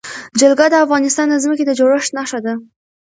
[0.39, 2.53] جلګه د افغانستان د ځمکې د جوړښت نښه ده.